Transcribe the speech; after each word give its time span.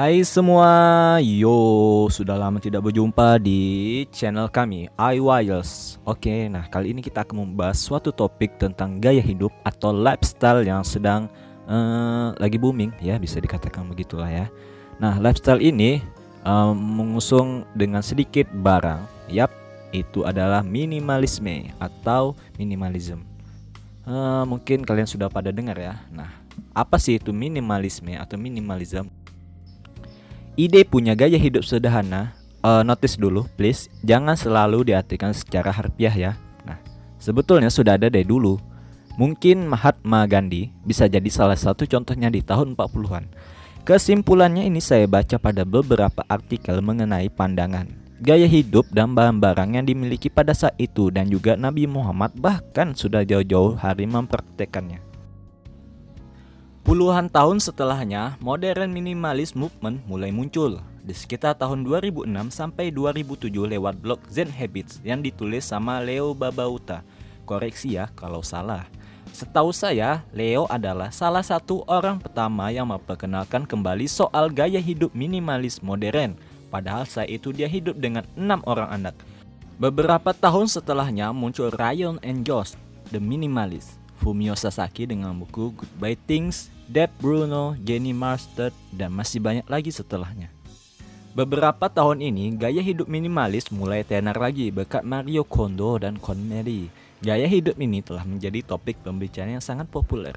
Hai 0.00 0.24
semua, 0.24 1.20
yo 1.20 2.08
sudah 2.08 2.32
lama 2.32 2.56
tidak 2.56 2.88
berjumpa 2.88 3.36
di 3.36 4.00
channel 4.08 4.48
kami 4.48 4.88
iWiles. 4.96 6.00
Oke, 6.08 6.48
nah 6.48 6.64
kali 6.72 6.96
ini 6.96 7.04
kita 7.04 7.20
akan 7.20 7.44
membahas 7.44 7.76
suatu 7.76 8.08
topik 8.08 8.56
tentang 8.56 8.96
gaya 8.96 9.20
hidup 9.20 9.52
atau 9.60 9.92
lifestyle 9.92 10.64
yang 10.64 10.80
sedang 10.88 11.28
uh, 11.68 12.32
lagi 12.40 12.56
booming 12.56 12.96
ya 13.04 13.20
bisa 13.20 13.44
dikatakan 13.44 13.92
begitulah 13.92 14.32
ya. 14.32 14.48
Nah 15.04 15.20
lifestyle 15.20 15.60
ini 15.60 16.00
um, 16.48 16.80
mengusung 16.80 17.68
dengan 17.76 18.00
sedikit 18.00 18.48
barang, 18.48 19.04
yap 19.28 19.52
itu 19.92 20.24
adalah 20.24 20.64
minimalisme 20.64 21.76
atau 21.76 22.32
minimalism. 22.56 23.20
Uh, 24.08 24.48
mungkin 24.48 24.80
kalian 24.80 25.04
sudah 25.04 25.28
pada 25.28 25.52
dengar 25.52 25.76
ya. 25.76 26.00
Nah 26.08 26.40
apa 26.72 26.96
sih 26.96 27.20
itu 27.20 27.36
minimalisme 27.36 28.16
atau 28.16 28.40
minimalism? 28.40 29.19
Ide 30.54 30.82
punya 30.86 31.14
gaya 31.14 31.36
hidup 31.36 31.62
sederhana, 31.66 32.34
uh, 32.64 32.82
notice 32.82 33.16
dulu 33.16 33.46
please, 33.54 33.90
jangan 34.06 34.36
selalu 34.36 34.92
diartikan 34.92 35.34
secara 35.34 35.70
harfiah 35.70 36.12
ya. 36.12 36.32
Nah, 36.64 36.78
sebetulnya 37.20 37.68
sudah 37.68 37.96
ada 37.96 38.08
dari 38.08 38.24
dulu. 38.26 38.58
Mungkin 39.20 39.68
Mahatma 39.68 40.24
Gandhi 40.24 40.72
bisa 40.86 41.04
jadi 41.04 41.26
salah 41.28 41.58
satu 41.58 41.84
contohnya 41.84 42.32
di 42.32 42.40
tahun 42.40 42.72
40-an. 42.72 43.28
Kesimpulannya 43.84 44.64
ini 44.64 44.78
saya 44.78 45.04
baca 45.04 45.36
pada 45.36 45.66
beberapa 45.66 46.22
artikel 46.30 46.78
mengenai 46.80 47.28
pandangan, 47.28 47.88
gaya 48.22 48.46
hidup 48.46 48.86
dan 48.92 49.16
barang-barang 49.16 49.76
yang 49.76 49.84
dimiliki 49.88 50.28
pada 50.28 50.52
saat 50.52 50.76
itu 50.76 51.08
dan 51.10 51.26
juga 51.28 51.56
Nabi 51.56 51.88
Muhammad 51.88 52.32
bahkan 52.38 52.92
sudah 52.92 53.26
jauh-jauh 53.26 53.76
hari 53.80 54.06
mempraktekannya. 54.06 55.09
Puluhan 56.80 57.28
tahun 57.28 57.60
setelahnya, 57.60 58.40
modern 58.40 58.88
minimalis 58.88 59.52
movement 59.52 60.00
mulai 60.08 60.32
muncul 60.32 60.80
di 61.04 61.12
sekitar 61.12 61.52
tahun 61.52 61.84
2006 61.84 62.24
sampai 62.48 62.88
2007 62.88 63.52
lewat 63.52 64.00
blog 64.00 64.20
Zen 64.32 64.48
Habits 64.48 64.96
yang 65.04 65.20
ditulis 65.20 65.68
sama 65.68 66.00
Leo 66.00 66.32
Babauta. 66.32 67.04
Koreksi 67.44 68.00
ya 68.00 68.08
kalau 68.16 68.40
salah. 68.40 68.88
Setahu 69.28 69.76
saya, 69.76 70.24
Leo 70.32 70.64
adalah 70.72 71.12
salah 71.12 71.44
satu 71.44 71.84
orang 71.84 72.16
pertama 72.16 72.72
yang 72.72 72.88
memperkenalkan 72.88 73.68
kembali 73.68 74.08
soal 74.08 74.48
gaya 74.48 74.80
hidup 74.80 75.12
minimalis 75.12 75.84
modern. 75.84 76.32
Padahal 76.72 77.04
saat 77.04 77.28
itu 77.28 77.52
dia 77.52 77.68
hidup 77.68 78.00
dengan 78.00 78.24
enam 78.40 78.64
orang 78.64 78.88
anak. 78.88 79.14
Beberapa 79.76 80.32
tahun 80.32 80.72
setelahnya 80.72 81.28
muncul 81.36 81.68
Ryan 81.76 82.16
and 82.24 82.40
Josh, 82.48 82.72
The 83.12 83.20
Minimalist 83.20 83.99
Fumio 84.20 84.52
Sasaki 84.52 85.08
dengan 85.08 85.32
buku 85.32 85.72
Goodbye 85.72 86.20
Things, 86.28 86.68
Deb 86.84 87.08
Bruno, 87.16 87.72
Jenny 87.80 88.12
Marsted, 88.12 88.76
dan 88.92 89.16
masih 89.16 89.40
banyak 89.40 89.64
lagi 89.64 89.88
setelahnya. 89.88 90.52
Beberapa 91.32 91.88
tahun 91.88 92.20
ini, 92.20 92.52
gaya 92.60 92.84
hidup 92.84 93.08
minimalis 93.08 93.72
mulai 93.72 94.04
tenar 94.04 94.36
lagi 94.36 94.68
berkat 94.68 95.00
Mario 95.06 95.46
Kondo 95.48 95.96
dan 95.96 96.20
Connery. 96.20 96.92
Gaya 97.24 97.48
hidup 97.48 97.80
ini 97.80 98.04
telah 98.04 98.26
menjadi 98.28 98.60
topik 98.60 99.00
pembicaraan 99.00 99.56
yang 99.56 99.64
sangat 99.64 99.88
populer. 99.88 100.36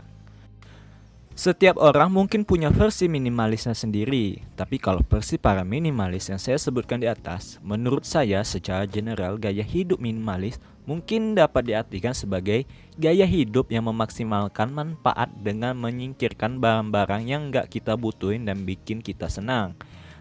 Setiap 1.34 1.82
orang 1.82 2.14
mungkin 2.14 2.46
punya 2.46 2.70
versi 2.70 3.10
minimalisnya 3.10 3.74
sendiri, 3.74 4.38
tapi 4.54 4.78
kalau 4.78 5.02
versi 5.02 5.42
para 5.42 5.66
minimalis 5.66 6.30
yang 6.30 6.38
saya 6.38 6.62
sebutkan 6.62 7.02
di 7.02 7.10
atas, 7.10 7.58
menurut 7.66 8.06
saya 8.06 8.46
secara 8.46 8.86
general 8.86 9.42
gaya 9.42 9.66
hidup 9.66 9.98
minimalis 9.98 10.62
mungkin 10.86 11.34
dapat 11.34 11.66
diartikan 11.66 12.14
sebagai 12.14 12.70
gaya 13.02 13.26
hidup 13.26 13.74
yang 13.74 13.90
memaksimalkan 13.90 14.70
manfaat 14.78 15.34
dengan 15.42 15.74
menyingkirkan 15.74 16.62
barang-barang 16.62 17.26
yang 17.26 17.50
nggak 17.50 17.66
kita 17.66 17.98
butuhin 17.98 18.46
dan 18.46 18.62
bikin 18.62 19.02
kita 19.02 19.26
senang. 19.26 19.74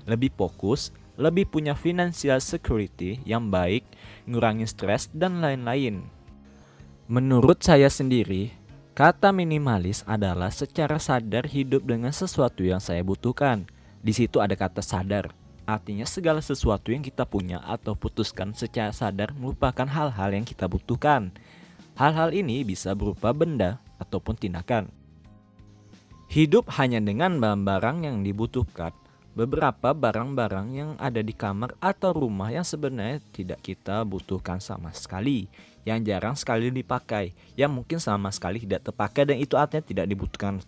Lebih 0.08 0.32
fokus, 0.32 0.96
lebih 1.20 1.44
punya 1.44 1.76
financial 1.76 2.40
security 2.40 3.20
yang 3.28 3.52
baik, 3.52 3.84
ngurangin 4.24 4.64
stres 4.64 5.12
dan 5.12 5.44
lain-lain. 5.44 6.08
Menurut 7.04 7.60
saya 7.60 7.92
sendiri, 7.92 8.61
Kata 9.02 9.34
minimalis 9.34 10.06
adalah 10.06 10.54
secara 10.54 10.94
sadar 11.02 11.50
hidup 11.50 11.82
dengan 11.82 12.14
sesuatu 12.14 12.62
yang 12.62 12.78
saya 12.78 13.02
butuhkan. 13.02 13.66
Di 13.98 14.14
situ 14.14 14.38
ada 14.38 14.54
kata 14.54 14.78
sadar, 14.78 15.34
artinya 15.66 16.06
segala 16.06 16.38
sesuatu 16.38 16.94
yang 16.94 17.02
kita 17.02 17.26
punya 17.26 17.58
atau 17.66 17.98
putuskan 17.98 18.54
secara 18.54 18.94
sadar 18.94 19.34
merupakan 19.34 19.90
hal-hal 19.90 20.30
yang 20.30 20.46
kita 20.46 20.70
butuhkan. 20.70 21.34
Hal-hal 21.98 22.30
ini 22.30 22.62
bisa 22.62 22.94
berupa 22.94 23.34
benda 23.34 23.82
ataupun 23.98 24.38
tindakan. 24.38 24.86
Hidup 26.30 26.70
hanya 26.78 27.02
dengan 27.02 27.42
barang-barang 27.42 28.06
yang 28.06 28.22
dibutuhkan. 28.22 28.94
Beberapa 29.32 29.96
barang-barang 29.96 30.68
yang 30.76 30.90
ada 31.00 31.24
di 31.24 31.32
kamar 31.32 31.72
atau 31.80 32.12
rumah 32.12 32.52
yang 32.52 32.68
sebenarnya 32.68 33.24
tidak 33.32 33.64
kita 33.64 34.04
butuhkan 34.04 34.60
sama 34.60 34.92
sekali 34.92 35.48
yang 35.82 36.04
jarang 36.06 36.38
sekali 36.38 36.70
dipakai, 36.70 37.34
yang 37.58 37.74
mungkin 37.74 37.98
sama 37.98 38.30
sekali 38.30 38.62
tidak 38.62 38.92
terpakai 38.92 39.26
dan 39.26 39.36
itu 39.40 39.58
artinya 39.58 39.82
tidak 39.82 40.06
dibutuhkan. 40.06 40.62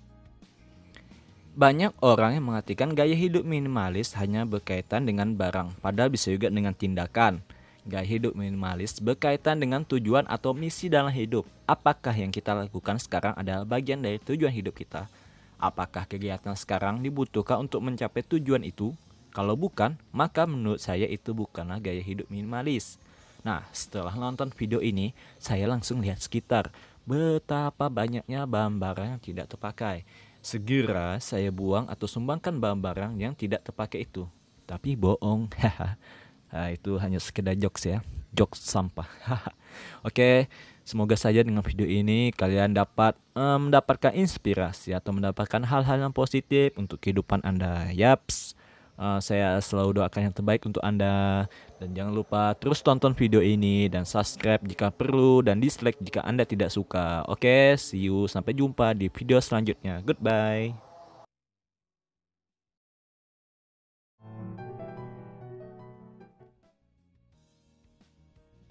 Banyak 1.54 1.94
orang 2.02 2.34
yang 2.34 2.50
mengartikan 2.50 2.90
gaya 2.98 3.14
hidup 3.14 3.46
minimalis 3.46 4.10
hanya 4.18 4.42
berkaitan 4.42 5.06
dengan 5.06 5.38
barang, 5.38 5.78
padahal 5.78 6.10
bisa 6.10 6.34
juga 6.34 6.50
dengan 6.50 6.74
tindakan. 6.74 7.46
Gaya 7.84 8.02
hidup 8.02 8.34
minimalis 8.34 8.98
berkaitan 8.98 9.60
dengan 9.60 9.84
tujuan 9.84 10.24
atau 10.26 10.56
misi 10.56 10.88
dalam 10.90 11.12
hidup. 11.12 11.44
Apakah 11.68 12.16
yang 12.16 12.32
kita 12.32 12.56
lakukan 12.56 12.96
sekarang 12.98 13.36
adalah 13.36 13.68
bagian 13.68 14.00
dari 14.00 14.18
tujuan 14.18 14.50
hidup 14.50 14.74
kita? 14.74 15.06
Apakah 15.58 16.04
kegiatan 16.04 16.58
sekarang 16.58 17.00
dibutuhkan 17.00 17.62
untuk 17.62 17.80
mencapai 17.84 18.26
tujuan 18.26 18.66
itu? 18.66 18.92
Kalau 19.34 19.58
bukan, 19.58 19.98
maka 20.14 20.46
menurut 20.46 20.78
saya 20.78 21.10
itu 21.10 21.34
bukanlah 21.34 21.82
gaya 21.82 21.98
hidup 21.98 22.30
minimalis. 22.30 23.02
Nah, 23.42 23.66
setelah 23.74 24.14
nonton 24.14 24.54
video 24.54 24.78
ini, 24.78 25.10
saya 25.36 25.66
langsung 25.66 26.00
lihat 26.00 26.22
sekitar 26.22 26.70
betapa 27.04 27.92
banyaknya 27.92 28.48
barang-barang 28.48 29.18
yang 29.18 29.22
tidak 29.22 29.46
terpakai. 29.52 30.08
Segera 30.40 31.20
saya 31.20 31.52
buang 31.52 31.90
atau 31.90 32.08
sumbangkan 32.08 32.56
barang-barang 32.56 33.20
yang 33.20 33.36
tidak 33.36 33.66
terpakai 33.66 34.08
itu. 34.08 34.24
Tapi 34.64 34.96
bohong, 34.96 35.52
nah, 36.52 36.68
itu 36.72 36.96
hanya 36.96 37.20
sekedar 37.20 37.52
jokes 37.58 37.84
ya, 37.84 38.00
jokes 38.32 38.64
sampah. 38.64 39.08
Oke, 40.08 40.48
semoga 40.84 41.16
saja 41.16 41.40
dengan 41.40 41.64
video 41.64 41.88
ini 41.88 42.30
kalian 42.30 42.76
dapat 42.76 43.16
um, 43.32 43.68
mendapatkan 43.68 44.12
inspirasi 44.12 44.92
atau 44.92 45.16
mendapatkan 45.16 45.64
hal-hal 45.64 45.98
yang 45.98 46.14
positif 46.14 46.76
untuk 46.76 47.00
kehidupan 47.00 47.42
Anda. 47.42 47.90
Yaps. 47.90 48.54
Uh, 48.94 49.18
saya 49.18 49.58
selalu 49.58 49.98
doakan 49.98 50.30
yang 50.30 50.34
terbaik 50.38 50.62
untuk 50.62 50.78
Anda 50.78 51.50
dan 51.82 51.98
jangan 51.98 52.14
lupa 52.14 52.54
terus 52.54 52.78
tonton 52.78 53.10
video 53.10 53.42
ini 53.42 53.90
dan 53.90 54.06
subscribe 54.06 54.62
jika 54.62 54.94
perlu 54.94 55.42
dan 55.42 55.58
dislike 55.58 55.98
jika 55.98 56.22
Anda 56.22 56.46
tidak 56.46 56.70
suka. 56.70 57.26
Oke, 57.26 57.74
see 57.74 58.06
you 58.06 58.30
sampai 58.30 58.54
jumpa 58.54 58.94
di 58.94 59.10
video 59.10 59.42
selanjutnya. 59.42 59.98
Goodbye. 59.98 60.93